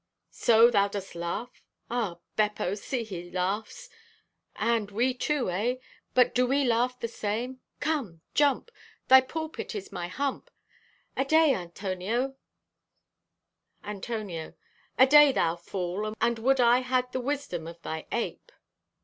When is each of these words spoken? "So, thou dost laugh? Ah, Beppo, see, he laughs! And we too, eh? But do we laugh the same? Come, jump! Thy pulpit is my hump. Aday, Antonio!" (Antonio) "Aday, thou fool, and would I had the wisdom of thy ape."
"So, 0.31 0.71
thou 0.71 0.87
dost 0.87 1.13
laugh? 1.13 1.61
Ah, 1.87 2.17
Beppo, 2.35 2.73
see, 2.73 3.03
he 3.03 3.29
laughs! 3.29 3.87
And 4.55 4.89
we 4.89 5.13
too, 5.13 5.51
eh? 5.51 5.75
But 6.15 6.33
do 6.33 6.47
we 6.47 6.65
laugh 6.65 6.99
the 6.99 7.07
same? 7.07 7.59
Come, 7.79 8.21
jump! 8.33 8.71
Thy 9.09 9.21
pulpit 9.21 9.75
is 9.75 9.91
my 9.91 10.07
hump. 10.07 10.49
Aday, 11.15 11.53
Antonio!" 11.53 12.35
(Antonio) 13.83 14.55
"Aday, 14.97 15.33
thou 15.35 15.55
fool, 15.55 16.15
and 16.19 16.39
would 16.39 16.59
I 16.59 16.79
had 16.79 17.11
the 17.11 17.21
wisdom 17.21 17.67
of 17.67 17.79
thy 17.83 18.07
ape." 18.11 18.51